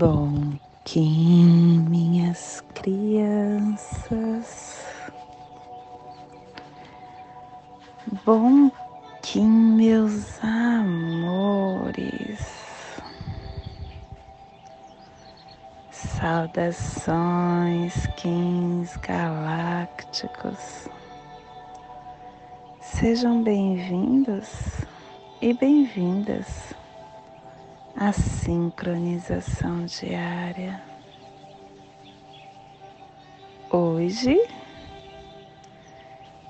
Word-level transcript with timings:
Bom 0.00 0.56
Kim, 0.82 1.84
minhas 1.90 2.64
crianças. 2.72 4.08
Bom 8.24 8.70
Kim, 9.20 9.74
meus 9.76 10.42
amores. 10.42 12.40
Saudações, 15.90 17.12
Kings 18.16 18.98
galácticos. 19.00 20.88
Sejam 22.80 23.42
bem-vindos 23.42 24.80
e 25.42 25.52
bem-vindas 25.52 26.79
a 27.96 28.12
sincronização 28.12 29.84
diária. 29.84 30.82
Hoje, 33.70 34.36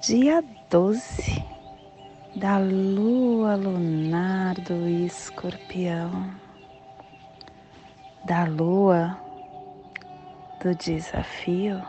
dia 0.03 0.45
12 0.71 1.45
da 2.37 2.59
lua 2.59 3.57
lunar 3.57 4.55
do 4.55 4.89
escorpião, 4.89 6.31
da 8.25 8.45
lua 8.45 9.19
do 10.63 10.75
desafio, 10.75 11.83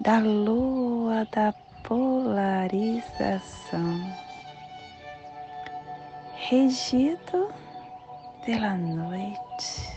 da 0.00 0.18
lua 0.18 1.26
da 1.32 1.52
polarização, 1.82 3.04
regido 6.36 7.63
pela 8.44 8.74
noite. 8.76 9.94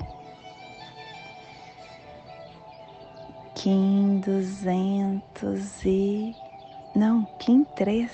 Kim 3.56 4.20
duzentos 4.20 5.84
e 5.86 6.34
não, 6.96 7.26
Kim 7.40 7.64
três, 7.76 8.12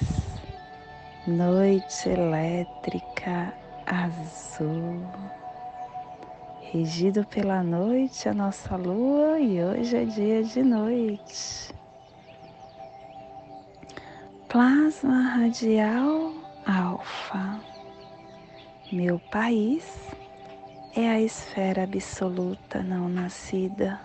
noite 1.27 2.09
elétrica 2.09 3.53
azul. 3.85 5.01
Regido 6.71 7.23
pela 7.25 7.61
noite 7.61 8.27
a 8.27 8.33
nossa 8.33 8.75
lua 8.75 9.39
e 9.39 9.63
hoje 9.63 9.95
é 9.95 10.05
dia 10.05 10.43
de 10.43 10.63
noite. 10.63 11.71
Plasma 14.49 15.21
radial 15.21 16.33
alfa. 16.65 17.59
Meu 18.91 19.19
país 19.31 20.13
é 20.95 21.09
a 21.09 21.19
esfera 21.19 21.83
absoluta 21.83 22.83
não 22.83 23.09
nascida. 23.09 23.99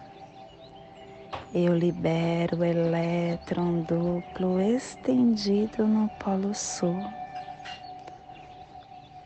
Eu 1.52 1.76
libero 1.76 2.58
o 2.58 2.64
elétron 2.64 3.82
duplo 3.82 4.58
estendido 4.58 5.86
no 5.86 6.08
Polo 6.18 6.54
Sul. 6.54 6.98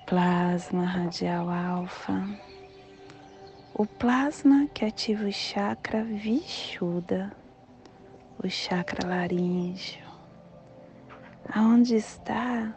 Plasma 0.07 0.85
radial 0.85 1.49
alfa. 1.49 2.29
O 3.75 3.87
plasma 3.87 4.67
que 4.75 4.85
ativa 4.85 5.25
o 5.25 5.33
chakra 5.33 6.03
Vishuddha, 6.03 7.33
o 8.43 8.49
chakra 8.51 9.09
laríngeo. 9.09 10.05
Aonde 11.55 11.95
está 11.95 12.75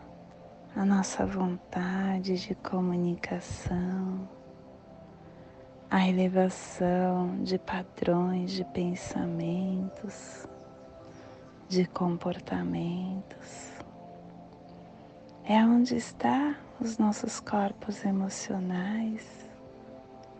a 0.75 0.85
nossa 0.85 1.25
vontade 1.25 2.37
de 2.37 2.53
comunicação, 2.55 4.34
a 5.95 6.09
elevação 6.09 7.41
de 7.41 7.57
padrões 7.57 8.51
de 8.51 8.65
pensamentos, 8.65 10.45
de 11.69 11.85
comportamentos. 11.85 13.71
É 15.45 15.63
onde 15.63 15.95
está 15.95 16.53
os 16.81 16.97
nossos 16.97 17.39
corpos 17.39 18.03
emocionais 18.03 19.47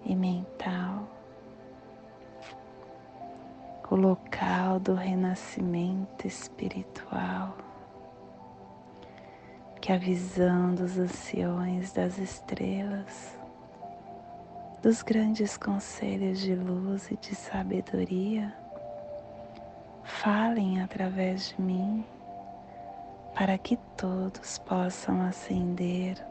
e 0.03 0.13
mental, 0.13 1.07
o 3.89 3.95
local 3.95 4.77
do 4.81 4.93
renascimento 4.93 6.27
espiritual, 6.27 7.55
que 9.79 9.89
a 9.89 9.97
visão 9.97 10.75
dos 10.75 10.97
anciões 10.97 11.93
das 11.93 12.17
estrelas 12.17 13.44
dos 14.85 15.01
grandes 15.01 15.57
conselhos 15.57 16.40
de 16.40 16.53
luz 16.53 17.09
e 17.09 17.18
de 17.18 17.34
sabedoria 17.34 18.53
falem 20.03 20.79
através 20.79 21.50
de 21.50 21.59
mim, 21.59 22.06
para 23.34 23.57
que 23.57 23.78
todos 23.97 24.59
possam 24.59 25.23
acender 25.23 26.23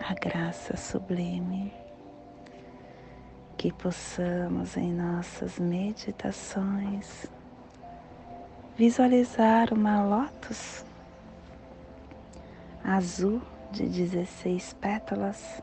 a 0.00 0.14
graça 0.14 0.76
sublime, 0.76 1.72
que 3.56 3.72
possamos 3.72 4.76
em 4.76 4.92
nossas 4.92 5.60
meditações 5.60 7.30
visualizar 8.76 9.72
uma 9.72 10.02
lótus 10.02 10.84
azul 12.82 13.40
de 13.70 13.88
16 13.88 14.72
pétalas 14.80 15.62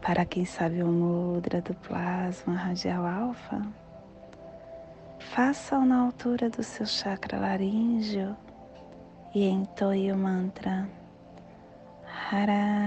para 0.00 0.24
quem 0.24 0.44
sabe 0.44 0.82
o 0.82 0.86
mudra 0.86 1.60
do 1.60 1.74
plasma 1.74 2.54
radial 2.54 3.06
alfa, 3.06 3.62
faça-o 5.18 5.84
na 5.84 6.00
altura 6.00 6.48
do 6.48 6.62
seu 6.62 6.86
chakra 6.86 7.38
laríngeo 7.38 8.36
e 9.34 9.44
entoie 9.44 10.10
o 10.12 10.16
mantra 10.16 10.88
Haram. 12.32 12.80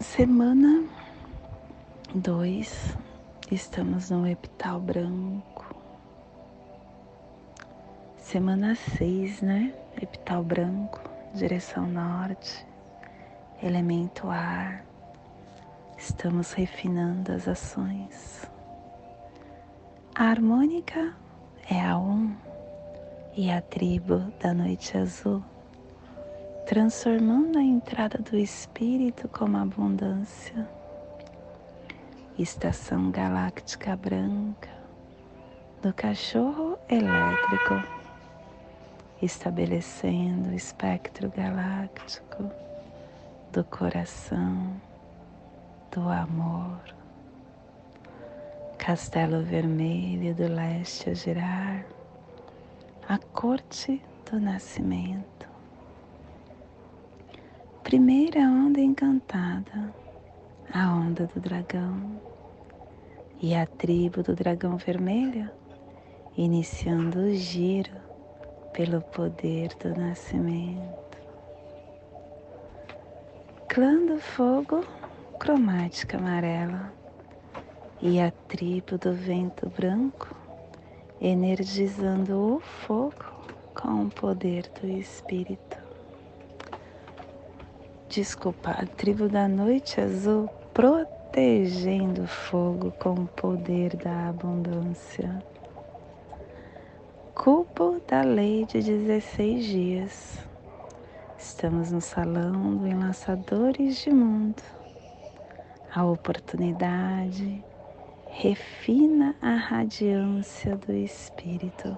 Semana 0.00 0.84
dois 2.14 2.96
Estamos 3.50 4.08
no 4.08 4.26
epital 4.26 4.80
branco. 4.80 5.74
Semana 8.16 8.74
6, 8.74 9.42
né? 9.42 9.74
Epital 10.00 10.42
branco, 10.42 11.00
direção 11.34 11.86
norte, 11.86 12.64
elemento 13.62 14.30
ar. 14.30 14.86
Estamos 15.98 16.52
refinando 16.52 17.32
as 17.32 17.46
ações. 17.46 18.48
A 20.14 20.24
harmônica 20.24 21.14
é 21.68 21.84
a 21.84 21.98
um 21.98 22.34
e 23.36 23.50
a 23.50 23.60
tribo 23.60 24.32
da 24.40 24.54
noite 24.54 24.96
azul, 24.96 25.44
transformando 26.66 27.58
a 27.58 27.62
entrada 27.62 28.18
do 28.18 28.38
espírito 28.38 29.28
como 29.28 29.58
abundância 29.58 30.66
estação 32.38 33.10
galáctica 33.10 33.94
branca 33.94 34.70
do 35.82 35.92
cachorro 35.92 36.78
elétrico, 36.88 37.82
estabelecendo 39.20 40.50
o 40.50 40.54
espectro 40.54 41.30
galáctico 41.30 42.50
do 43.52 43.62
coração, 43.64 44.80
do 45.90 46.08
amor. 46.08 46.80
Castelo 48.78 49.42
vermelho 49.42 50.34
do 50.34 50.48
leste 50.48 51.10
a 51.10 51.14
girar, 51.14 51.84
a 53.08 53.18
corte 53.18 54.02
do 54.30 54.40
nascimento. 54.40 55.48
Primeira 57.84 58.40
onda 58.40 58.80
encantada 58.80 59.92
a 60.74 60.90
onda 60.90 61.26
do 61.26 61.38
dragão 61.38 62.21
e 63.42 63.56
a 63.56 63.66
tribo 63.66 64.22
do 64.22 64.36
dragão 64.36 64.76
vermelho, 64.76 65.50
iniciando 66.36 67.18
o 67.18 67.34
giro 67.34 67.90
pelo 68.72 69.02
poder 69.02 69.74
do 69.80 69.98
nascimento. 69.98 71.18
Clã 73.68 74.06
do 74.06 74.20
fogo, 74.20 74.84
cromática 75.40 76.18
amarela, 76.18 76.92
e 78.00 78.20
a 78.20 78.30
tribo 78.30 78.96
do 78.96 79.12
vento 79.12 79.68
branco, 79.70 80.32
energizando 81.20 82.56
o 82.56 82.60
fogo 82.60 83.24
com 83.74 84.04
o 84.04 84.10
poder 84.10 84.70
do 84.80 84.86
espírito. 84.86 85.78
Desculpa, 88.08 88.70
a 88.70 88.86
tribo 88.86 89.28
da 89.28 89.48
noite 89.48 90.00
azul, 90.00 90.48
protegendo 91.32 92.24
o 92.24 92.26
fogo 92.26 92.92
com 92.98 93.14
o 93.14 93.26
poder 93.26 93.96
da 93.96 94.28
abundância. 94.28 95.42
Cubo 97.34 98.02
da 98.06 98.20
lei 98.20 98.66
de 98.66 98.82
16 98.82 99.64
dias. 99.64 100.38
Estamos 101.38 101.90
no 101.90 102.02
salão 102.02 102.76
do 102.76 102.86
Enlaçadores 102.86 104.02
de 104.02 104.10
Mundo. 104.10 104.62
A 105.94 106.04
oportunidade 106.04 107.64
refina 108.26 109.34
a 109.40 109.54
radiância 109.54 110.76
do 110.76 110.92
Espírito. 110.92 111.96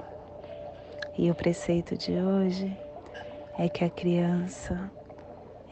E 1.18 1.28
o 1.28 1.34
preceito 1.34 1.96
de 1.96 2.12
hoje 2.12 2.76
é 3.58 3.68
que 3.68 3.84
a 3.84 3.90
criança 3.90 4.88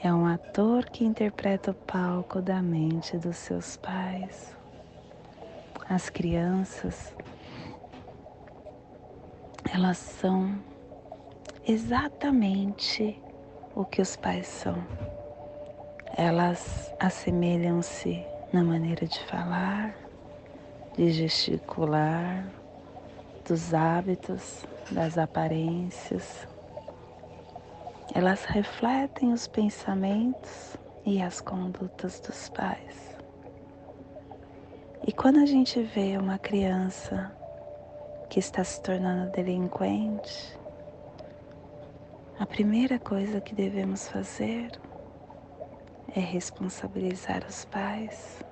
é 0.05 0.13
um 0.13 0.27
ator 0.27 0.87
que 0.87 1.05
interpreta 1.05 1.71
o 1.71 1.75
palco 1.75 2.43
da 2.43 2.61
mente 2.61 3.17
dos 3.17 3.37
seus 3.37 3.77
pais. 3.77 4.53
As 5.89 6.11
crianças, 6.11 7.15
elas 9.73 9.99
são 9.99 10.59
exatamente 11.69 13.17
o 13.77 13.85
que 13.85 14.03
os 14.03 14.17
pais 14.17 14.49
são. 14.49 14.77
Elas 16.17 16.93
assemelham-se 16.99 18.25
na 18.53 18.65
maneira 18.65 19.07
de 19.07 19.25
falar, 19.27 19.95
de 20.97 21.13
gesticular, 21.13 22.45
dos 23.47 23.73
hábitos, 23.73 24.67
das 24.91 25.17
aparências, 25.17 26.49
elas 28.15 28.45
refletem 28.45 29.33
os 29.33 29.47
pensamentos 29.47 30.77
e 31.05 31.23
as 31.23 31.41
condutas 31.41 32.21
dos 32.21 32.51
pais. 32.51 33.17
E 35.07 35.13
quando 35.13 35.39
a 35.41 35.47
gente 35.47 35.83
vê 35.83 36.19
uma 36.19 36.39
criança 36.39 37.35
que 38.29 38.39
está 38.39 38.63
se 38.63 38.83
tornando 38.83 39.33
delinquente, 39.33 40.59
a 42.39 42.45
primeira 42.45 42.99
coisa 42.99 43.41
que 43.41 43.55
devemos 43.55 44.09
fazer 44.09 44.71
é 46.15 46.21
responsabilizar 46.21 47.47
os 47.49 47.65
pais 47.65 48.45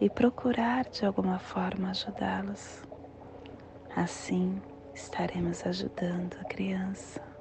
e 0.00 0.10
procurar 0.10 0.84
de 0.88 1.06
alguma 1.06 1.38
forma 1.38 1.90
ajudá-los. 1.90 2.82
Assim, 3.94 4.60
estaremos 4.94 5.64
ajudando 5.64 6.36
a 6.40 6.44
criança. 6.44 7.37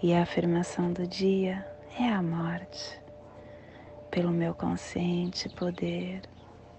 E 0.00 0.14
a 0.14 0.22
afirmação 0.22 0.92
do 0.92 1.08
dia 1.08 1.66
é 1.98 2.08
a 2.08 2.22
morte, 2.22 3.00
pelo 4.12 4.30
meu 4.30 4.54
consciente 4.54 5.48
poder 5.48 6.22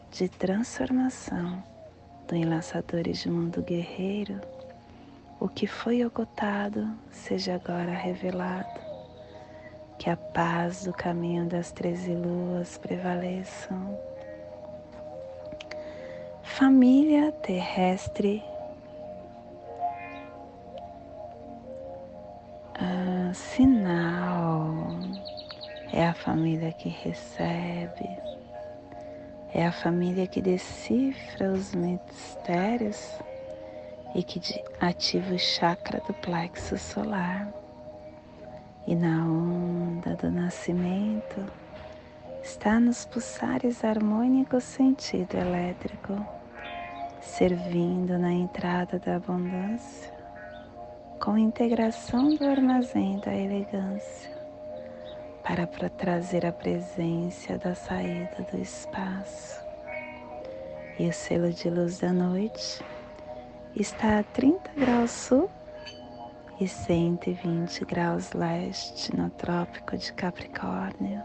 de 0.09 0.29
transformação 0.29 1.61
do 2.29 2.35
enlaçadores 2.37 3.17
de 3.17 3.29
mundo 3.29 3.61
guerreiro, 3.61 4.39
o 5.37 5.49
que 5.49 5.67
foi 5.67 6.05
ocultado 6.05 6.97
seja 7.11 7.55
agora 7.55 7.91
revelado, 7.91 8.79
que 9.97 10.09
a 10.09 10.15
paz 10.15 10.85
do 10.85 10.93
caminho 10.93 11.45
das 11.45 11.73
treze 11.73 12.15
luas 12.15 12.77
prevaleçam. 12.77 13.99
Família 16.41 17.33
terrestre 17.33 18.41
a 26.09 26.13
família 26.13 26.71
que 26.71 26.89
recebe, 26.89 28.09
é 29.53 29.67
a 29.67 29.71
família 29.71 30.25
que 30.25 30.41
decifra 30.41 31.51
os 31.51 31.75
mistérios 31.75 33.19
e 34.15 34.23
que 34.23 34.41
ativa 34.79 35.35
o 35.35 35.37
chakra 35.37 36.01
do 36.07 36.13
plexo 36.15 36.77
solar. 36.79 37.47
E 38.87 38.95
na 38.95 39.23
onda 39.23 40.15
do 40.15 40.31
nascimento 40.31 41.45
está 42.41 42.79
nos 42.79 43.05
pulsares 43.05 43.83
harmônicos 43.83 44.63
sentido 44.63 45.35
elétrico, 45.35 46.25
servindo 47.21 48.17
na 48.17 48.31
entrada 48.31 48.97
da 48.97 49.17
abundância 49.17 50.11
com 51.19 51.37
integração 51.37 52.33
do 52.35 52.45
armazém 52.45 53.19
da 53.19 53.35
elegância, 53.35 54.38
para, 55.43 55.67
trazer 55.89 56.45
a 56.45 56.51
presença 56.51 57.57
da 57.57 57.75
saída 57.75 58.45
do 58.51 58.61
espaço. 58.61 59.61
E 60.97 61.07
o 61.07 61.13
selo 61.13 61.51
de 61.51 61.69
luz 61.69 61.99
da 61.99 62.11
noite 62.11 62.83
está 63.75 64.19
a 64.19 64.23
30 64.23 64.71
graus 64.77 65.11
sul 65.11 65.49
e 66.59 66.67
120 66.67 67.85
graus 67.85 68.33
leste 68.33 69.15
no 69.15 69.29
Trópico 69.29 69.97
de 69.97 70.11
Capricórnio, 70.13 71.21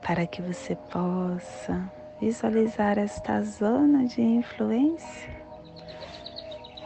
para 0.00 0.26
que 0.26 0.40
você 0.40 0.76
possa 0.76 1.90
visualizar 2.20 2.98
esta 2.98 3.42
zona 3.42 4.06
de 4.06 4.22
influência 4.22 5.44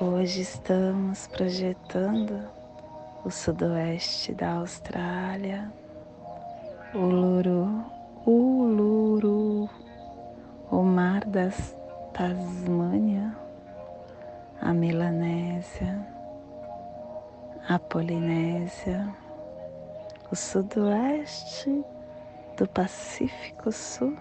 Hoje 0.00 0.42
estamos 0.42 1.26
projetando 1.26 2.48
o 3.28 3.30
sudoeste 3.30 4.32
da 4.32 4.52
Austrália, 4.52 5.70
Uluru, 6.94 7.84
Uluru, 8.24 9.68
o 10.70 10.82
mar 10.82 11.26
das 11.26 11.76
Tasmânia, 12.14 13.36
a 14.62 14.72
Melanésia, 14.72 16.06
a 17.68 17.78
Polinésia, 17.78 19.06
o 20.32 20.34
sudoeste 20.34 21.84
do 22.56 22.66
Pacífico 22.66 23.70
Sul 23.70 24.16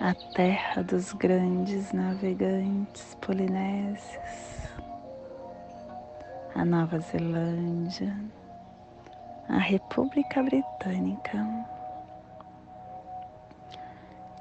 a 0.00 0.14
terra 0.32 0.82
dos 0.82 1.12
grandes 1.12 1.92
navegantes 1.92 3.14
polinésios, 3.20 4.77
a 6.58 6.64
Nova 6.64 6.98
Zelândia, 6.98 8.14
a 9.48 9.58
República 9.58 10.42
Britânica. 10.42 11.46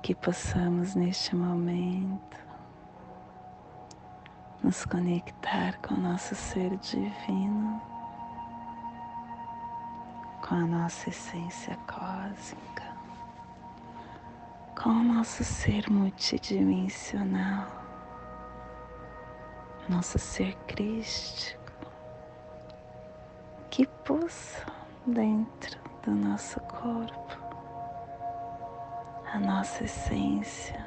Que 0.01 0.15
possamos 0.15 0.95
neste 0.95 1.35
momento 1.35 2.37
nos 4.63 4.83
conectar 4.85 5.77
com 5.79 5.93
o 5.93 5.99
nosso 5.99 6.33
ser 6.33 6.75
divino, 6.77 7.81
com 10.41 10.55
a 10.55 10.65
nossa 10.65 11.09
essência 11.09 11.77
cósmica 11.87 12.97
com 14.81 14.89
o 14.89 15.03
nosso 15.03 15.43
ser 15.43 15.89
multidimensional, 15.89 17.67
nosso 19.89 20.19
ser 20.19 20.55
crístico, 20.67 21.56
que 23.77 23.85
pulsa 23.85 24.65
dentro 25.05 25.77
do 26.01 26.09
nosso 26.09 26.59
corpo, 26.61 27.37
a 29.31 29.37
nossa 29.37 29.83
essência. 29.83 30.83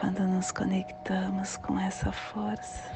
Quando 0.00 0.26
nos 0.26 0.50
conectamos 0.50 1.56
com 1.58 1.78
essa 1.78 2.10
força, 2.10 2.92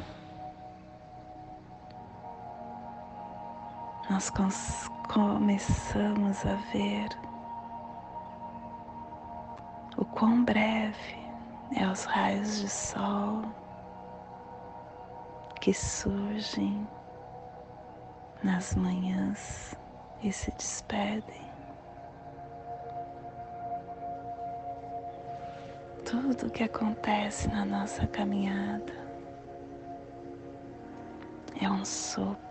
nós 4.10 4.32
começamos 5.08 6.44
a 6.44 6.56
ver 6.72 7.08
o 9.96 10.04
quão 10.04 10.44
breve 10.44 11.25
é 11.74 11.86
os 11.88 12.04
raios 12.04 12.60
de 12.60 12.68
sol 12.68 13.42
que 15.60 15.72
surgem 15.72 16.86
nas 18.42 18.74
manhãs 18.74 19.74
e 20.22 20.30
se 20.32 20.50
despedem. 20.52 21.46
Tudo 26.04 26.46
o 26.46 26.50
que 26.50 26.62
acontece 26.62 27.48
na 27.48 27.64
nossa 27.64 28.06
caminhada 28.06 28.92
é 31.60 31.68
um 31.68 31.84
sopro 31.84 32.46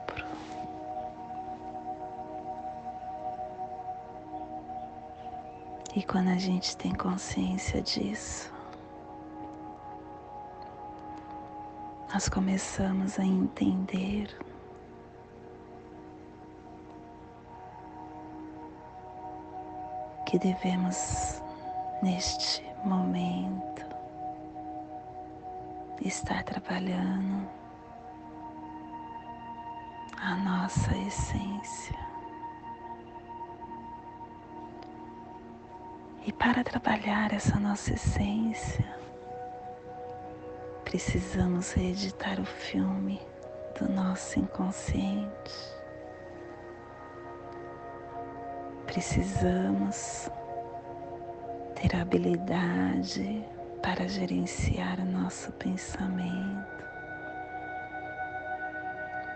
E 5.95 6.03
quando 6.03 6.27
a 6.27 6.37
gente 6.37 6.75
tem 6.75 6.93
consciência 6.93 7.81
disso, 7.81 8.53
nós 12.15 12.29
começamos 12.29 13.19
a 13.19 13.25
entender 13.25 14.29
que 20.25 20.39
devemos, 20.39 21.43
neste 22.01 22.63
momento, 22.85 23.85
estar 26.05 26.41
trabalhando 26.43 27.49
a 30.17 30.37
nossa 30.37 30.95
essência. 30.95 31.99
E 36.25 36.31
para 36.31 36.63
trabalhar 36.63 37.33
essa 37.33 37.59
nossa 37.59 37.93
essência, 37.93 39.04
precisamos 40.85 41.73
reeditar 41.73 42.39
o 42.39 42.45
filme 42.45 43.19
do 43.77 43.89
nosso 43.91 44.39
inconsciente. 44.39 45.75
Precisamos 48.85 50.29
ter 51.75 51.93
a 51.97 52.01
habilidade 52.01 53.43
para 53.81 54.07
gerenciar 54.07 54.99
o 54.99 55.05
nosso 55.05 55.51
pensamento, 55.53 56.85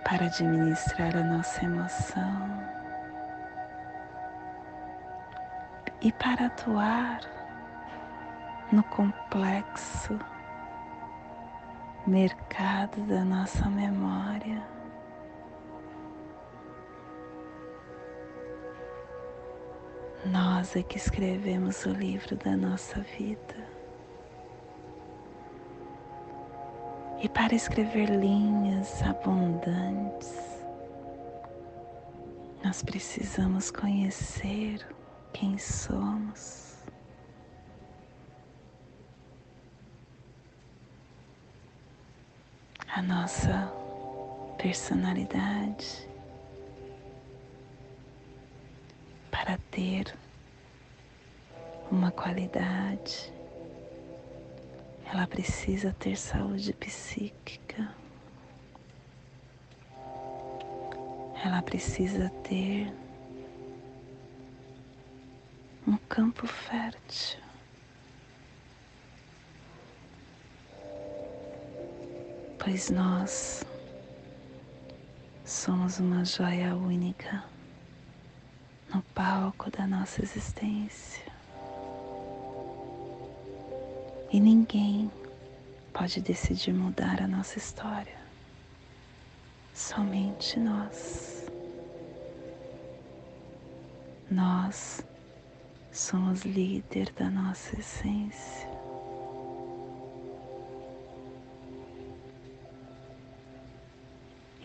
para 0.06 0.27
administrar 0.27 1.18
a 1.18 1.24
nossa 1.24 1.65
emoção 1.65 2.63
e 6.01 6.12
para 6.13 6.46
atuar 6.46 7.20
no 8.72 8.84
complexo 8.84 10.18
mercado 12.08 13.01
da 13.06 13.24
nossa 13.24 13.70
memória. 13.70 14.63
Nós 20.25 20.75
é 20.75 20.84
que 20.84 20.98
escrevemos 20.98 21.86
o 21.86 21.91
livro 21.91 22.36
da 22.36 22.56
nossa 22.56 23.00
vida. 23.01 23.70
E 27.22 27.27
para 27.27 27.53
escrever 27.53 28.10
linhas 28.10 29.01
abundantes, 29.03 30.34
nós 32.63 32.82
precisamos 32.82 33.72
conhecer 33.72 34.86
quem 35.34 35.58
somos. 35.58 36.68
A 43.00 43.01
nossa 43.01 43.74
personalidade 44.58 46.06
para 49.32 49.58
ter 49.72 50.13
uma 51.89 52.12
qualidade, 52.12 53.32
ela 55.10 55.25
precisa 55.27 55.96
ter 55.98 56.18
saúde 56.18 56.74
psíquica, 56.74 57.89
ela 61.46 61.62
precisa 61.62 62.29
ter 62.44 62.94
um 65.88 65.96
campo 66.10 66.46
fértil. 66.46 67.49
Pois 72.69 72.91
nós 72.91 73.65
somos 75.43 75.99
uma 75.99 76.23
joia 76.23 76.75
única 76.75 77.43
no 78.93 79.01
palco 79.15 79.71
da 79.71 79.88
nossa 79.88 80.21
existência. 80.21 81.25
E 84.31 84.39
ninguém 84.39 85.11
pode 85.91 86.21
decidir 86.21 86.71
mudar 86.71 87.23
a 87.23 87.27
nossa 87.27 87.57
história, 87.57 88.19
somente 89.73 90.59
nós. 90.59 91.47
Nós 94.29 95.03
somos 95.91 96.43
líder 96.43 97.11
da 97.13 97.31
nossa 97.31 97.79
essência. 97.79 98.68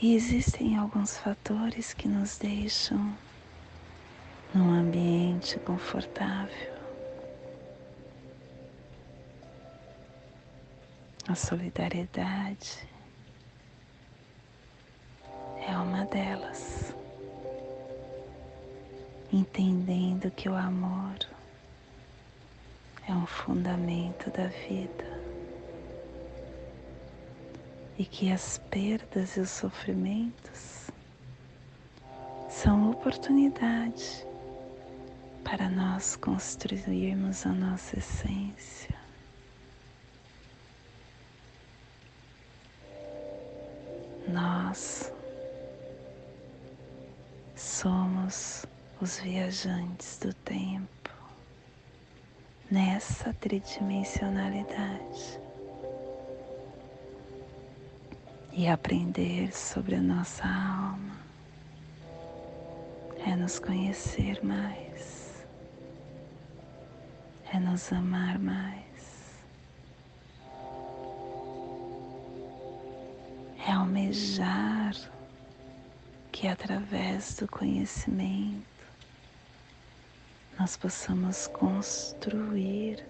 E 0.05 0.15
existem 0.15 0.77
alguns 0.77 1.17
fatores 1.17 1.95
que 1.95 2.07
nos 2.07 2.37
deixam 2.37 3.17
num 4.55 4.71
ambiente 4.71 5.59
confortável. 5.61 6.75
A 11.27 11.35
solidariedade 11.35 12.87
é 15.67 15.75
uma 15.75 16.05
delas. 16.05 16.95
Entendendo 19.33 20.31
que 20.33 20.51
o 20.51 20.55
amor 20.55 21.17
é 23.09 23.13
um 23.15 23.25
fundamento 23.25 24.29
da 24.33 24.49
vida 24.49 25.14
e 27.99 28.05
que 28.05 28.31
as 28.31 28.59
perdas 28.71 29.37
e 29.37 29.41
os 29.41 29.51
sofrimentos 29.51 30.91
são 32.49 32.91
oportunidade 32.91 34.27
para 35.45 35.69
nós 35.69 36.17
construirmos 36.17 37.47
a 37.47 37.53
nossa 37.53 37.99
essência. 37.99 38.95
Nós 44.27 45.13
somos 47.55 48.65
os 49.01 49.19
viajantes 49.19 50.19
do 50.19 50.33
tempo 50.33 51.11
nessa 52.71 53.35
tridimensionalidade 53.35 55.44
e 58.57 58.69
aprender 58.69 59.53
sobre 59.53 59.97
a 59.97 60.01
nossa 60.01 60.45
alma. 60.45 61.17
É 63.27 63.35
nos 63.35 63.59
conhecer 63.59 64.45
mais, 64.45 65.45
é 67.53 67.59
nos 67.59 67.93
amar 67.93 68.39
mais, 68.39 69.39
é 73.67 73.73
almejar 73.73 74.95
que 76.31 76.47
através 76.47 77.35
do 77.37 77.49
conhecimento 77.49 78.63
nós 80.59 80.77
possamos 80.77 81.49
construir 81.49 83.05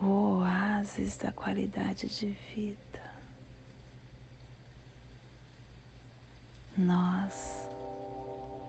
o 0.00 0.38
oásis 0.38 1.18
da 1.18 1.32
qualidade 1.32 2.08
de 2.08 2.28
vida. 2.54 2.85
Nós 6.78 7.70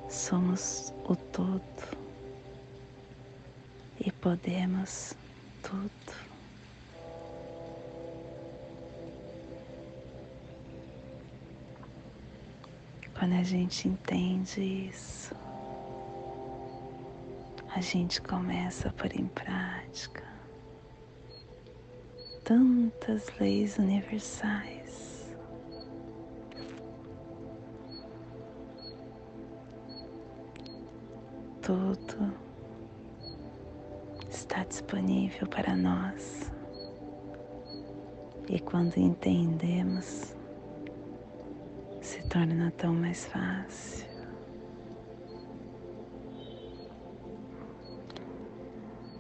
somos 0.08 0.94
o 1.04 1.14
todo 1.14 1.62
e 4.00 4.10
podemos 4.14 5.14
tudo. 5.62 5.92
Quando 13.20 13.34
a 13.34 13.44
gente 13.44 13.90
entende 13.90 14.90
isso, 14.90 15.36
a 17.76 17.82
gente 17.82 18.22
começa 18.22 18.88
a 18.88 18.94
pôr 18.94 19.14
em 19.20 19.28
prática 19.28 20.24
tantas 22.46 23.28
leis 23.38 23.78
universais 23.78 25.07
tudo 31.68 32.34
está 34.30 34.64
disponível 34.64 35.46
para 35.50 35.76
nós. 35.76 36.50
E 38.48 38.58
quando 38.58 38.96
entendemos, 38.96 40.34
se 42.00 42.26
torna 42.30 42.72
tão 42.72 42.94
mais 42.94 43.26
fácil. 43.26 44.08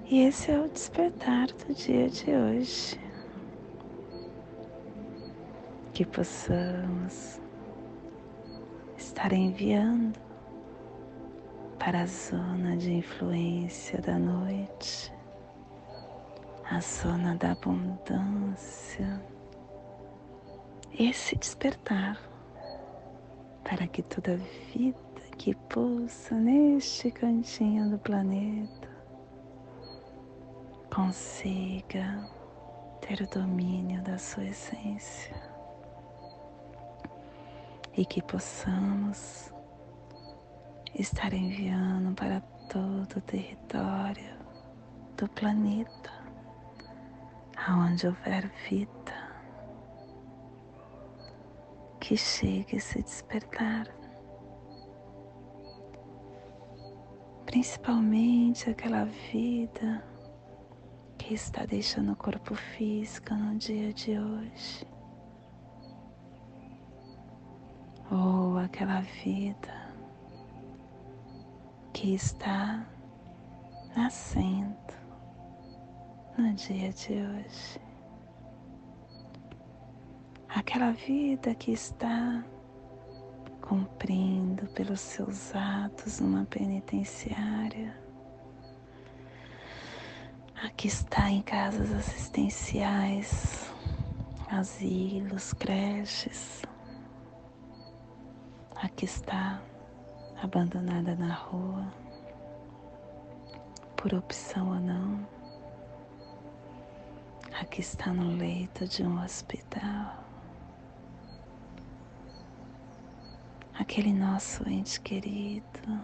E 0.09 0.21
esse 0.21 0.49
é 0.49 0.61
o 0.61 0.69
despertar 0.69 1.47
do 1.47 1.73
dia 1.73 2.09
de 2.09 2.31
hoje. 2.31 3.07
que 5.93 6.05
possamos 6.05 7.41
estar 8.95 9.33
enviando 9.33 10.26
para 11.79 12.01
a 12.01 12.05
zona 12.05 12.75
de 12.75 12.93
influência 12.93 14.01
da 14.01 14.17
noite, 14.17 15.13
a 16.69 16.79
zona 16.81 17.35
da 17.35 17.51
abundância, 17.51 19.21
esse 20.97 21.35
despertar 21.35 22.19
para 23.63 23.87
que 23.87 24.01
toda 24.01 24.37
vida 24.73 24.97
que 25.37 25.53
pulsa 25.53 26.35
neste 26.35 27.11
cantinho 27.11 27.89
do 27.89 27.99
planeta 27.99 28.89
consiga 30.93 32.27
ter 33.01 33.21
o 33.21 33.27
domínio 33.29 34.01
da 34.01 34.17
sua 34.17 34.45
essência 34.45 35.35
e 37.95 38.05
que 38.05 38.21
possamos 38.21 39.53
estar 40.95 41.33
enviando 41.33 42.13
para 42.15 42.41
todo 42.69 43.17
o 43.17 43.21
território 43.21 44.37
do 45.17 45.27
planeta, 45.29 46.11
aonde 47.67 48.07
houver 48.07 48.49
vida, 48.69 49.31
que 51.99 52.15
chegue 52.15 52.77
a 52.77 52.79
se 52.81 53.01
despertar. 53.01 53.87
Principalmente 57.45 58.69
aquela 58.69 59.05
vida 59.05 60.03
que 61.17 61.33
está 61.33 61.65
deixando 61.65 62.11
o 62.11 62.15
corpo 62.15 62.55
físico 62.55 63.33
no 63.33 63.57
dia 63.57 63.93
de 63.93 64.19
hoje. 64.19 64.87
Ou 68.11 68.57
aquela 68.57 69.01
vida 69.01 69.86
que 71.99 72.13
está 72.13 72.85
nascendo 73.95 74.93
no 76.37 76.53
dia 76.53 76.93
de 76.93 77.13
hoje. 77.13 77.81
Aquela 80.47 80.91
vida 80.91 81.55
que 81.55 81.71
está 81.71 82.45
cumprindo 83.67 84.67
pelos 84.73 84.99
seus 84.99 85.55
atos 85.55 86.19
numa 86.19 86.45
penitenciária. 86.45 87.99
Aqui 90.63 90.89
está 90.89 91.31
em 91.31 91.41
casas 91.41 91.91
assistenciais, 91.91 93.71
asilos, 94.51 95.51
creches. 95.53 96.61
Aqui 98.75 99.05
está 99.05 99.59
abandonada 100.41 101.15
na 101.15 101.33
rua, 101.33 101.85
por 103.95 104.13
opção 104.13 104.69
ou 104.69 104.79
não. 104.79 105.27
Aqui 107.59 107.81
está 107.81 108.13
no 108.13 108.35
leito 108.37 108.87
de 108.87 109.03
um 109.03 109.23
hospital. 109.23 110.23
Aquele 113.79 114.13
nosso 114.13 114.67
ente 114.69 114.99
querido 115.01 116.01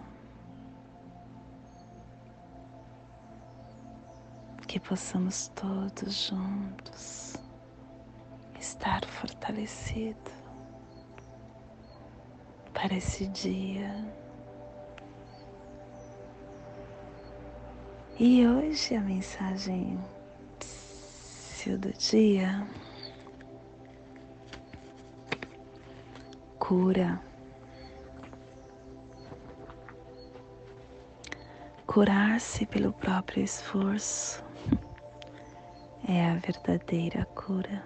que 4.66 4.80
possamos 4.80 5.48
todos 5.54 6.26
juntos 6.28 7.36
estar 8.58 9.04
fortalecido 9.04 10.32
para 12.72 12.96
esse 12.96 13.28
dia 13.28 14.23
E 18.16 18.46
hoje 18.46 18.94
a 18.94 19.00
mensagem 19.00 19.98
do 21.66 21.92
dia 21.94 22.64
cura. 26.60 27.20
Curar-se 31.88 32.66
pelo 32.66 32.92
próprio 32.92 33.42
esforço 33.42 34.44
é 36.06 36.30
a 36.30 36.36
verdadeira 36.36 37.24
cura. 37.34 37.82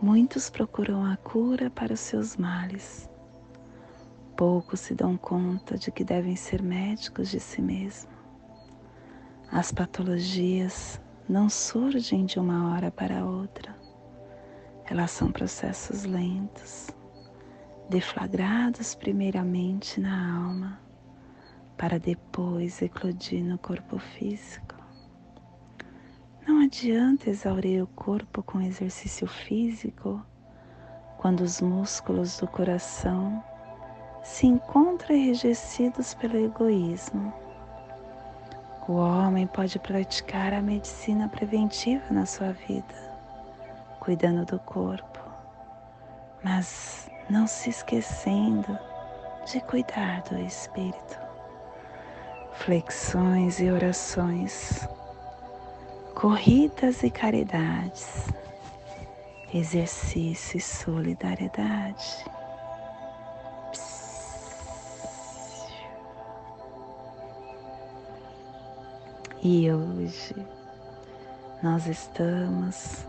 Muitos 0.00 0.48
procuram 0.48 1.04
a 1.04 1.16
cura 1.16 1.70
para 1.70 1.94
os 1.94 2.00
seus 2.00 2.36
males. 2.36 3.10
Poucos 4.36 4.78
se 4.78 4.94
dão 4.94 5.16
conta 5.16 5.76
de 5.76 5.90
que 5.90 6.04
devem 6.04 6.36
ser 6.36 6.62
médicos 6.62 7.30
de 7.30 7.40
si 7.40 7.60
mesmos. 7.60 8.19
As 9.52 9.72
patologias 9.72 11.00
não 11.28 11.48
surgem 11.48 12.24
de 12.24 12.38
uma 12.38 12.72
hora 12.72 12.88
para 12.88 13.24
outra. 13.24 13.76
Elas 14.84 15.10
são 15.10 15.32
processos 15.32 16.04
lentos, 16.04 16.90
deflagrados 17.88 18.94
primeiramente 18.94 20.00
na 20.00 20.46
alma, 20.46 20.80
para 21.76 21.98
depois 21.98 22.80
eclodir 22.80 23.42
no 23.42 23.58
corpo 23.58 23.98
físico. 23.98 24.76
Não 26.46 26.60
adianta 26.60 27.28
exaurir 27.28 27.82
o 27.82 27.88
corpo 27.88 28.44
com 28.44 28.60
exercício 28.60 29.26
físico 29.26 30.24
quando 31.18 31.40
os 31.40 31.60
músculos 31.60 32.38
do 32.38 32.46
coração 32.46 33.42
se 34.22 34.46
encontram 34.46 35.16
enrijecidos 35.16 36.14
pelo 36.14 36.36
egoísmo 36.36 37.49
o 38.88 38.92
homem 38.94 39.46
pode 39.46 39.78
praticar 39.78 40.52
a 40.52 40.62
medicina 40.62 41.28
preventiva 41.28 42.04
na 42.10 42.26
sua 42.26 42.52
vida, 42.52 42.94
cuidando 44.00 44.44
do 44.44 44.58
corpo, 44.58 45.20
mas 46.42 47.10
não 47.28 47.46
se 47.46 47.70
esquecendo 47.70 48.78
de 49.44 49.60
cuidar 49.60 50.22
do 50.22 50.38
espírito. 50.38 51.18
Flexões 52.52 53.60
e 53.60 53.70
orações, 53.70 54.88
corridas 56.14 57.02
e 57.02 57.10
caridades, 57.10 58.26
exercício 59.52 60.58
e 60.58 60.60
solidariedade 60.60 62.24
E 69.42 69.72
hoje 69.72 70.36
nós 71.62 71.86
estamos 71.86 73.06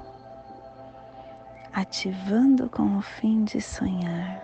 ativando 1.73 2.69
com 2.69 2.97
o 2.97 3.01
fim 3.01 3.43
de 3.43 3.59
sonhar, 3.59 4.41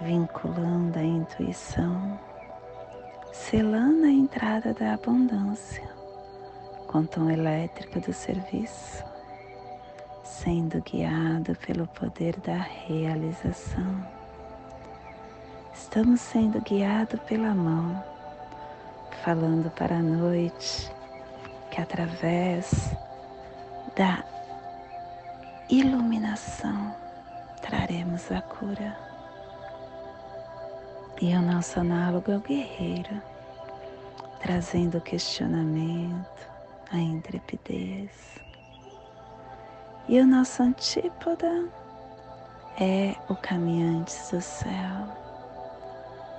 vinculando 0.00 0.96
a 0.96 1.02
intuição, 1.02 2.16
selando 3.32 4.04
a 4.04 4.10
entrada 4.10 4.72
da 4.72 4.94
abundância 4.94 5.90
com 6.86 7.04
tom 7.04 7.28
elétrico 7.28 7.98
do 7.98 8.12
serviço, 8.12 9.04
sendo 10.22 10.80
guiado 10.82 11.56
pelo 11.66 11.88
poder 11.88 12.38
da 12.42 12.58
realização. 12.58 14.06
Estamos 15.74 16.20
sendo 16.20 16.60
guiados 16.60 17.18
pela 17.22 17.52
mão 17.52 18.19
falando 19.16 19.70
para 19.70 19.96
a 19.96 20.02
noite 20.02 20.90
que 21.70 21.80
através 21.80 22.94
da 23.94 24.24
iluminação 25.68 26.94
traremos 27.62 28.30
a 28.32 28.40
cura. 28.42 28.96
E 31.20 31.34
o 31.34 31.42
nosso 31.42 31.78
análogo 31.80 32.32
é 32.32 32.36
o 32.36 32.40
guerreiro, 32.40 33.22
trazendo 34.40 34.98
o 34.98 35.02
questionamento, 35.02 36.48
a 36.90 36.96
intrepidez. 36.96 38.40
E 40.08 40.18
o 40.20 40.26
nosso 40.26 40.62
antípoda 40.62 41.68
é 42.80 43.14
o 43.28 43.36
caminhante 43.36 44.14
do 44.32 44.40
céu 44.40 45.19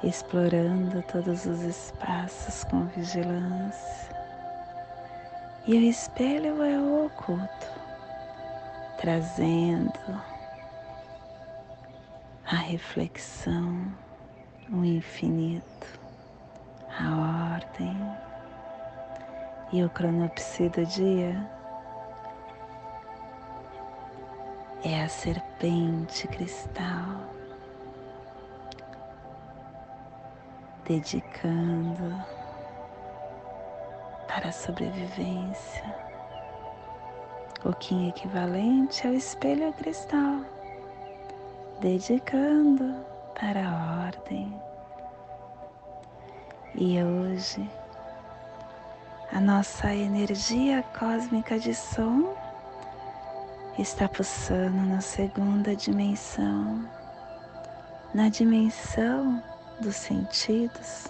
explorando 0.04 1.02
todos 1.04 1.46
os 1.46 1.62
espaços 1.62 2.64
com 2.66 2.86
vigilância. 2.88 4.10
E 5.68 5.74
o 5.76 5.82
espelho 5.82 6.64
é 6.64 6.78
o 6.78 7.06
oculto, 7.06 7.68
trazendo 8.98 10.22
a 12.46 12.56
reflexão, 12.56 13.94
o 14.72 14.84
infinito, 14.84 16.00
a 17.00 17.54
ordem 17.54 17.96
e 19.72 19.84
o 19.84 19.90
cronopsi 19.90 20.68
do 20.70 20.86
dia 20.86 21.50
é 24.84 25.04
a 25.04 25.08
serpente 25.08 26.28
cristal, 26.28 27.22
dedicando 30.92 32.22
para 34.28 34.50
a 34.50 34.52
sobrevivência, 34.52 35.96
o 37.64 37.72
que 37.72 37.96
é 37.96 38.10
equivalente 38.10 39.08
ao 39.08 39.14
espelho 39.14 39.72
cristal, 39.74 40.42
dedicando 41.80 43.06
para 43.40 43.62
a 43.70 44.06
ordem. 44.06 44.54
E 46.76 47.02
hoje, 47.02 47.70
a 49.32 49.40
nossa 49.40 49.96
energia 49.96 50.84
cósmica 51.00 51.58
de 51.58 51.74
som 51.74 52.36
está 53.80 54.10
pulsando 54.10 54.82
na 54.88 55.00
segunda 55.00 55.74
dimensão, 55.74 56.86
na 58.14 58.28
dimensão 58.28 59.42
dos 59.82 59.96
sentidos, 59.96 61.08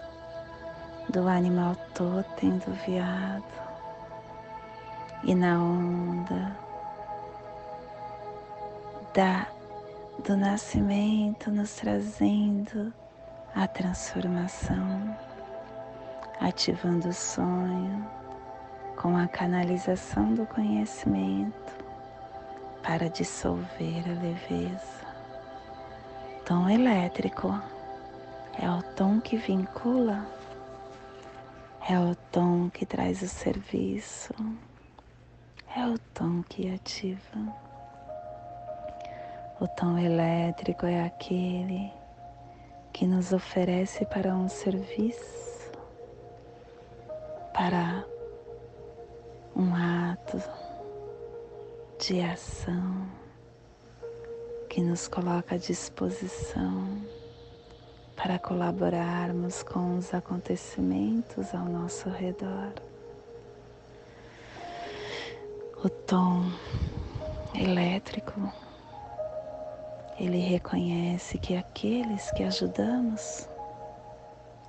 do 1.10 1.28
animal 1.28 1.76
totem 1.94 2.58
do 2.60 2.72
veado 2.86 3.44
e 5.24 5.36
na 5.36 5.62
onda 5.62 6.58
da 9.14 9.48
do 10.26 10.38
nascimento 10.38 11.50
nos 11.50 11.76
trazendo 11.76 12.94
a 13.56 13.68
transformação, 13.68 15.18
ativando 16.40 17.10
o 17.10 17.14
sonho 17.14 18.08
com 18.96 19.18
a 19.18 19.28
canalização 19.28 20.34
do 20.34 20.46
conhecimento 20.46 21.76
para 22.84 23.10
dissolver 23.10 24.04
a 24.06 24.22
leveza. 24.22 25.02
Tom 26.46 26.70
elétrico 26.70 27.60
é 28.62 28.70
o 28.70 28.84
tom 28.96 29.20
que 29.20 29.38
vincula, 29.38 30.24
é 31.90 32.00
o 32.00 32.14
tom 32.32 32.70
que 32.70 32.86
traz 32.86 33.24
o 33.24 33.28
serviço, 33.28 34.36
é 35.76 35.84
o 35.88 35.98
tom 36.14 36.44
que 36.44 36.72
ativa. 36.72 37.56
O 39.60 39.68
tom 39.68 39.98
elétrico 39.98 40.86
é 40.86 41.04
aquele 41.04 41.92
que 42.94 43.08
nos 43.08 43.34
oferece 43.34 44.06
para 44.06 44.36
um 44.36 44.48
serviço, 44.48 45.72
para 47.56 48.06
um 49.56 49.74
ato 49.74 50.40
de 52.00 52.22
ação 52.22 53.08
que 54.70 54.82
nos 54.82 55.08
coloca 55.08 55.56
à 55.56 55.58
disposição 55.58 57.21
para 58.16 58.38
colaborarmos 58.38 59.64
com 59.64 59.98
os 59.98 60.14
acontecimentos 60.14 61.54
ao 61.54 61.66
nosso 61.66 62.10
redor. 62.10 62.74
O 65.84 65.90
tom 65.90 66.44
elétrico, 67.56 68.52
ele 70.20 70.38
reconhece 70.38 71.38
que 71.40 71.56
aqueles 71.56 72.30
que 72.32 72.44
ajudamos 72.44 73.48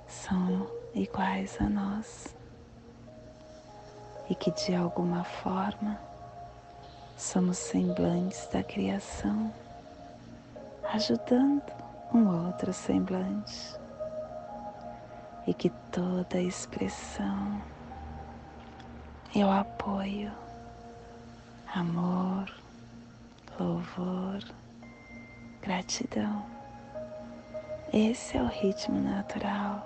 são 0.07 0.67
iguais 0.95 1.57
a 1.59 1.69
nós 1.69 2.35
e 4.29 4.35
que 4.35 4.51
de 4.51 4.73
alguma 4.73 5.23
forma 5.23 5.99
somos 7.17 7.57
semblantes 7.57 8.47
da 8.47 8.63
criação, 8.63 9.53
ajudando 10.91 11.82
um 12.13 12.45
outro 12.45 12.71
semblante, 12.71 13.75
e 15.47 15.53
que 15.53 15.69
toda 15.91 16.39
expressão 16.39 17.61
o 19.45 19.51
apoio, 19.51 20.31
amor, 21.75 22.49
louvor, 23.59 24.39
gratidão. 25.61 26.45
Esse 27.91 28.37
é 28.37 28.41
o 28.41 28.47
ritmo 28.47 28.99
natural 28.99 29.85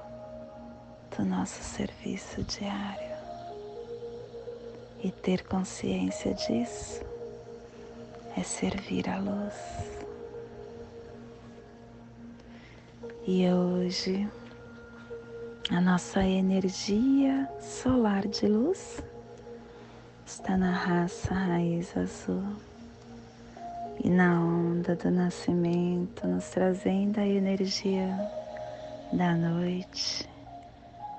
do 1.16 1.26
nosso 1.26 1.64
serviço 1.64 2.44
diário. 2.44 3.18
E 5.04 5.12
ter 5.12 5.44
consciência 5.48 6.34
disso 6.34 7.02
é 8.36 8.44
servir 8.44 9.10
a 9.10 9.18
luz. 9.18 10.07
E 13.30 13.46
hoje 13.52 14.26
a 15.70 15.82
nossa 15.82 16.24
energia 16.24 17.46
solar 17.60 18.26
de 18.26 18.48
luz 18.48 19.04
está 20.26 20.56
na 20.56 20.72
raça 20.72 21.34
raiz 21.34 21.98
azul 21.98 22.56
e 24.02 24.10
na 24.10 24.40
onda 24.40 24.96
do 24.96 25.12
nascimento, 25.12 26.26
nos 26.26 26.48
trazendo 26.52 27.20
a 27.20 27.28
energia 27.28 28.18
da 29.12 29.36
noite, 29.36 30.26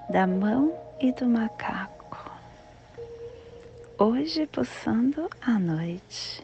da 0.09 0.27
mão 0.27 0.73
e 0.99 1.13
do 1.13 1.29
macaco. 1.29 2.31
Hoje 3.99 4.47
pulsando 4.47 5.29
a 5.43 5.59
noite 5.59 6.43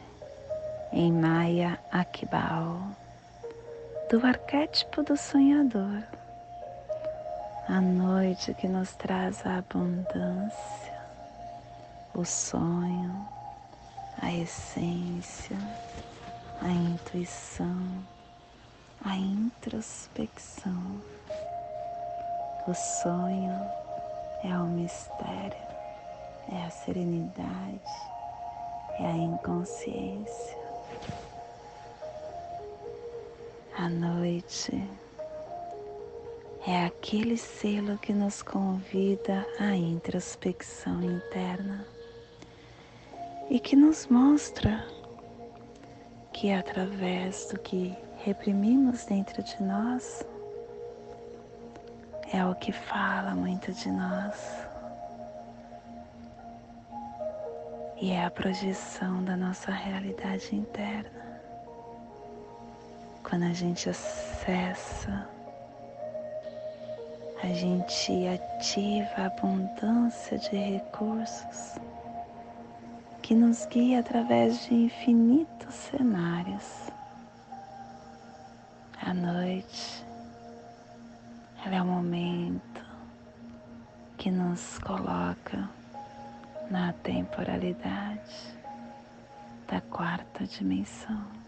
em 0.93 1.11
Maya 1.11 1.79
Akbal, 1.91 2.95
do 4.09 4.23
arquétipo 4.23 5.01
do 5.01 5.17
sonhador, 5.17 6.03
a 7.67 7.81
noite 7.81 8.53
que 8.53 8.67
nos 8.67 8.93
traz 8.93 9.43
a 9.45 9.57
abundância, 9.57 10.93
o 12.13 12.23
sonho, 12.23 13.27
a 14.21 14.31
essência, 14.31 15.57
a 16.61 16.69
intuição, 16.69 18.05
a 19.03 19.15
introspecção. 19.15 21.01
O 22.67 22.73
sonho 22.75 23.59
é 24.43 24.55
o 24.55 24.65
mistério, 24.65 25.67
é 26.51 26.63
a 26.63 26.69
serenidade, 26.69 27.81
é 28.99 29.07
a 29.07 29.17
inconsciência. 29.17 30.54
A 33.85 33.89
noite. 33.89 34.81
É 36.65 36.87
aquele 36.87 37.37
selo 37.37 37.99
que 37.99 38.11
nos 38.13 38.41
convida 38.41 39.45
à 39.59 39.75
introspecção 39.75 41.03
interna 41.03 41.85
e 43.47 43.59
que 43.59 43.75
nos 43.75 44.07
mostra 44.07 44.83
que 46.33 46.51
através 46.51 47.45
do 47.51 47.59
que 47.59 47.95
reprimimos 48.23 49.05
dentro 49.05 49.43
de 49.43 49.61
nós 49.61 50.25
é 52.33 52.43
o 52.43 52.55
que 52.55 52.71
fala 52.71 53.35
muito 53.35 53.71
de 53.71 53.91
nós. 53.91 54.65
E 58.01 58.09
é 58.09 58.25
a 58.25 58.31
projeção 58.31 59.23
da 59.23 59.37
nossa 59.37 59.69
realidade 59.69 60.55
interna 60.55 61.24
quando 63.27 63.43
a 63.43 63.53
gente 63.53 63.89
acessa, 63.89 65.27
a 67.41 67.47
gente 67.47 68.27
ativa 68.27 69.09
a 69.17 69.25
abundância 69.25 70.37
de 70.37 70.55
recursos 70.55 71.79
que 73.23 73.33
nos 73.33 73.65
guia 73.65 74.01
através 74.01 74.65
de 74.65 74.75
infinitos 74.75 75.73
cenários. 75.73 76.91
A 79.01 79.11
noite, 79.11 80.05
ela 81.65 81.75
é 81.77 81.81
o 81.81 81.85
momento 81.85 82.85
que 84.17 84.29
nos 84.29 84.77
coloca 84.79 85.67
na 86.69 86.93
temporalidade 86.93 88.55
da 89.67 89.81
quarta 89.81 90.45
dimensão 90.45 91.44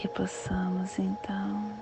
que 0.00 0.08
possamos 0.08 0.98
então 0.98 1.78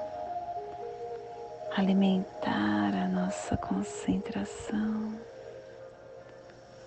alimentar 1.76 2.92
a 2.92 3.06
nossa 3.06 3.56
concentração 3.56 5.16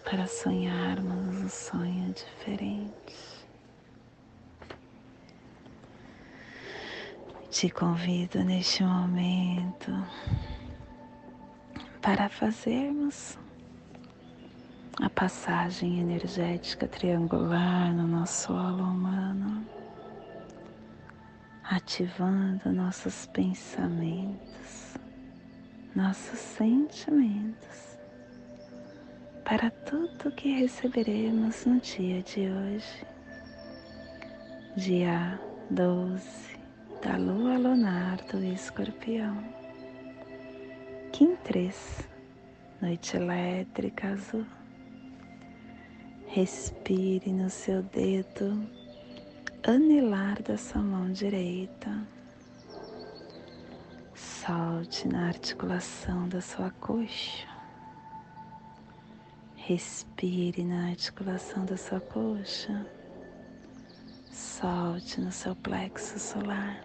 para 0.03 0.27
sonharmos 0.27 1.41
um 1.41 1.47
sonho 1.47 2.11
diferente. 2.11 3.45
Te 7.49 7.69
convido 7.69 8.43
neste 8.43 8.83
momento 8.83 9.89
para 12.01 12.27
fazermos 12.27 13.37
a 15.01 15.09
passagem 15.09 16.01
energética 16.01 16.89
triangular 16.89 17.93
no 17.93 18.05
nosso 18.05 18.47
solo 18.47 18.83
humano, 18.83 19.65
ativando 21.71 22.69
nossos 22.69 23.27
pensamentos, 23.27 24.97
nossos 25.95 26.37
sentimentos 26.37 27.97
para 29.45 29.71
tudo 29.71 30.35
que 30.35 30.59
receberemos 30.59 31.65
no 31.65 31.79
dia 31.79 32.21
de 32.23 32.49
hoje, 32.49 33.07
dia 34.75 35.39
12 35.69 36.59
da 37.01 37.15
lua 37.15 37.57
lunar 37.57 38.17
do 38.29 38.43
escorpião, 38.43 39.41
Kim 41.13 41.37
3, 41.37 42.09
noite 42.81 43.15
elétrica 43.15 44.09
azul. 44.09 44.45
Respire 46.27 47.31
no 47.31 47.49
seu 47.49 47.81
dedo 47.81 48.80
anelar 49.63 50.41
da 50.41 50.57
sua 50.57 50.81
mão 50.81 51.11
direita. 51.11 52.07
Solte 54.15 55.07
na 55.07 55.27
articulação 55.27 56.27
da 56.27 56.41
sua 56.41 56.71
coxa. 56.71 57.47
Respire 59.55 60.63
na 60.63 60.89
articulação 60.89 61.63
da 61.63 61.77
sua 61.77 61.99
coxa. 61.99 62.87
Solte 64.31 65.21
no 65.21 65.31
seu 65.31 65.55
plexo 65.55 66.17
solar. 66.17 66.83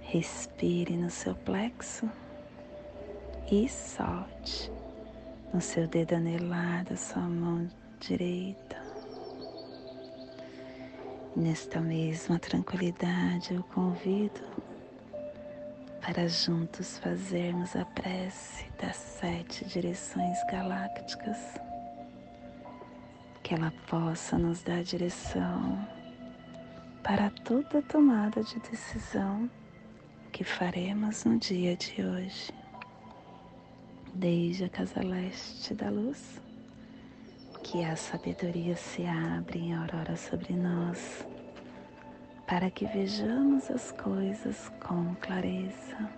Respire 0.00 0.96
no 0.96 1.10
seu 1.10 1.34
plexo 1.34 2.08
e 3.50 3.68
solte 3.68 4.70
no 5.52 5.60
seu 5.60 5.86
dedo 5.88 6.14
anelar 6.14 6.84
da 6.84 6.96
sua 6.96 7.22
mão 7.22 7.68
direita. 8.00 8.87
Nesta 11.38 11.80
mesma 11.80 12.36
tranquilidade, 12.36 13.54
eu 13.54 13.62
convido 13.62 14.40
para 16.00 16.28
juntos 16.28 16.98
fazermos 16.98 17.76
a 17.76 17.84
prece 17.84 18.66
das 18.72 18.96
sete 18.96 19.64
direções 19.64 20.36
galácticas, 20.50 21.38
que 23.40 23.54
ela 23.54 23.72
possa 23.86 24.36
nos 24.36 24.64
dar 24.64 24.82
direção 24.82 25.78
para 27.04 27.30
toda 27.44 27.82
tomada 27.82 28.42
de 28.42 28.58
decisão 28.58 29.48
que 30.32 30.42
faremos 30.42 31.24
no 31.24 31.38
dia 31.38 31.76
de 31.76 32.02
hoje. 32.02 32.52
Desde 34.12 34.64
a 34.64 34.68
casa 34.68 35.04
leste 35.04 35.72
da 35.72 35.88
luz, 35.88 36.40
que 37.70 37.84
a 37.84 37.94
sabedoria 37.96 38.74
se 38.74 39.04
abre 39.04 39.58
em 39.58 39.74
aurora 39.74 40.16
sobre 40.16 40.54
nós, 40.54 41.26
para 42.46 42.70
que 42.70 42.86
vejamos 42.86 43.70
as 43.70 43.92
coisas 43.92 44.72
com 44.80 45.14
clareza. 45.16 46.10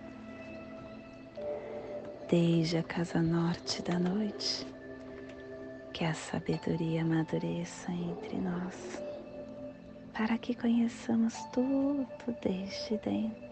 Desde 2.29 2.77
a 2.77 2.83
casa 2.83 3.21
norte 3.21 3.81
da 3.81 3.99
noite, 3.99 4.65
que 5.91 6.05
a 6.05 6.13
sabedoria 6.13 7.01
amadureça 7.01 7.91
entre 7.91 8.37
nós, 8.37 9.03
para 10.13 10.37
que 10.37 10.55
conheçamos 10.55 11.35
tudo 11.51 12.07
desde 12.41 12.97
dentro 12.99 13.51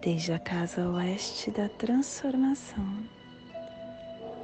desde 0.00 0.32
a 0.32 0.38
casa 0.38 0.88
oeste 0.90 1.50
da 1.50 1.68
transformação, 1.68 3.17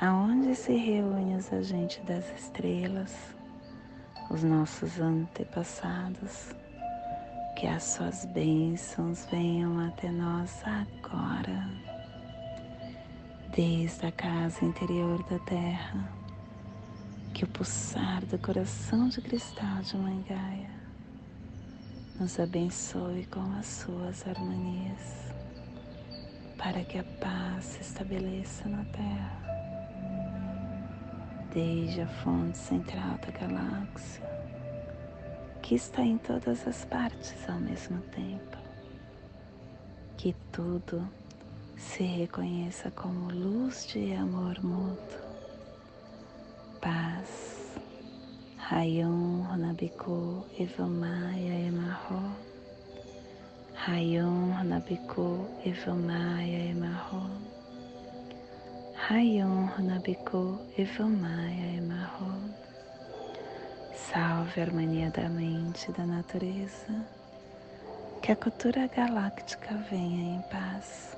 aonde 0.00 0.54
se 0.54 0.72
reúnem 0.74 1.36
os 1.36 1.52
agentes 1.52 2.04
das 2.04 2.24
estrelas, 2.36 3.14
os 4.30 4.42
nossos 4.42 5.00
antepassados, 5.00 6.54
que 7.56 7.66
as 7.66 7.82
suas 7.84 8.24
bênçãos 8.26 9.26
venham 9.30 9.78
até 9.86 10.10
nós 10.10 10.62
agora, 10.64 11.68
desde 13.54 14.06
a 14.06 14.12
casa 14.12 14.64
interior 14.64 15.22
da 15.24 15.38
terra, 15.40 16.08
que 17.32 17.44
o 17.44 17.48
pulsar 17.48 18.24
do 18.26 18.38
coração 18.38 19.08
de 19.08 19.20
cristal 19.20 19.82
de 19.82 19.96
Mangaia 19.96 20.70
nos 22.18 22.38
abençoe 22.38 23.26
com 23.26 23.52
as 23.58 23.66
suas 23.66 24.26
harmonias 24.26 25.34
para 26.64 26.82
que 26.82 26.98
a 26.98 27.04
paz 27.04 27.64
se 27.64 27.82
estabeleça 27.82 28.66
na 28.68 28.84
Terra, 28.86 29.43
desde 31.54 32.02
a 32.02 32.06
fonte 32.06 32.58
central 32.58 33.16
da 33.18 33.30
galáxia, 33.38 34.22
que 35.62 35.76
está 35.76 36.02
em 36.02 36.18
todas 36.18 36.66
as 36.66 36.84
partes 36.84 37.48
ao 37.48 37.60
mesmo 37.60 38.00
tempo, 38.10 38.58
que 40.16 40.34
tudo 40.52 41.08
se 41.76 42.02
reconheça 42.02 42.90
como 42.90 43.30
luz 43.30 43.86
de 43.86 44.12
amor 44.14 44.62
mútuo, 44.62 45.20
paz, 46.80 47.78
Rayon 48.58 49.42
Runabiku 49.42 50.44
Evamaya 50.58 51.68
Emarro 51.68 52.34
Rayon 53.74 54.52
Hanabiku 54.52 55.46
Evamaya 55.64 56.70
Emarro. 56.70 57.53
Rayon 58.96 59.68
Hanabiku 59.76 60.58
Evamaya 60.78 61.76
Emarro. 61.76 62.32
Salve 63.92 64.60
a 64.60 64.64
harmonia 64.64 65.10
da 65.10 65.28
mente 65.28 65.90
e 65.90 65.92
da 65.92 66.06
natureza. 66.06 67.04
Que 68.22 68.32
a 68.32 68.36
cultura 68.36 68.86
galáctica 68.86 69.74
venha 69.90 70.36
em 70.36 70.42
paz. 70.42 71.16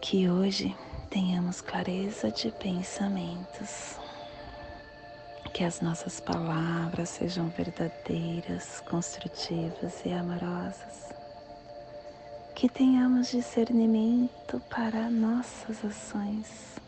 Que 0.00 0.30
hoje 0.30 0.74
tenhamos 1.10 1.60
clareza 1.60 2.30
de 2.30 2.50
pensamentos 2.52 3.98
que 5.52 5.62
as 5.62 5.80
nossas 5.80 6.18
palavras 6.18 7.10
sejam 7.10 7.48
verdadeiras, 7.48 8.80
construtivas 8.80 10.04
e 10.04 10.12
amorosas. 10.12 11.23
Que 12.64 12.70
tenhamos 12.70 13.30
discernimento 13.30 14.58
para 14.70 15.10
nossas 15.10 15.84
ações, 15.84 16.80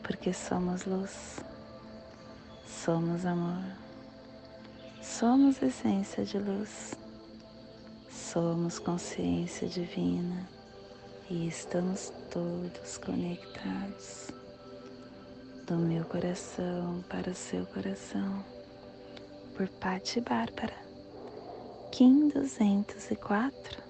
porque 0.00 0.32
somos 0.32 0.84
luz, 0.84 1.40
somos 2.68 3.26
amor, 3.26 3.64
somos 5.02 5.60
essência 5.60 6.24
de 6.24 6.38
luz, 6.38 6.94
somos 8.12 8.78
consciência 8.78 9.66
divina 9.66 10.48
e 11.28 11.48
estamos 11.48 12.12
todos 12.30 12.96
conectados 12.98 14.28
do 15.66 15.74
meu 15.74 16.04
coração 16.04 17.04
para 17.08 17.32
o 17.32 17.34
seu 17.34 17.66
coração, 17.66 18.44
por 19.56 19.68
Patti 19.68 20.20
Bárbara, 20.20 20.78
Kim 21.90 22.28
204, 22.28 23.89